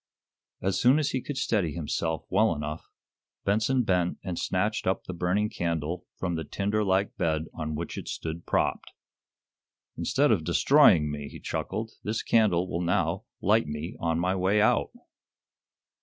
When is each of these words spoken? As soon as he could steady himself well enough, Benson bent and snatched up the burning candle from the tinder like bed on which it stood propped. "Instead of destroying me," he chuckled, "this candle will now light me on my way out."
As 0.63 0.79
soon 0.81 0.97
as 0.97 1.11
he 1.11 1.21
could 1.21 1.37
steady 1.37 1.73
himself 1.73 2.25
well 2.31 2.55
enough, 2.55 2.89
Benson 3.45 3.83
bent 3.83 4.17
and 4.23 4.39
snatched 4.39 4.87
up 4.87 5.03
the 5.03 5.13
burning 5.13 5.47
candle 5.47 6.07
from 6.17 6.33
the 6.33 6.43
tinder 6.43 6.83
like 6.83 7.15
bed 7.17 7.45
on 7.53 7.75
which 7.75 7.99
it 7.99 8.07
stood 8.07 8.47
propped. 8.47 8.93
"Instead 9.95 10.31
of 10.31 10.43
destroying 10.43 11.11
me," 11.11 11.29
he 11.29 11.39
chuckled, 11.39 11.91
"this 12.03 12.23
candle 12.23 12.67
will 12.67 12.81
now 12.81 13.25
light 13.41 13.67
me 13.67 13.95
on 13.99 14.17
my 14.17 14.35
way 14.35 14.59
out." 14.59 14.89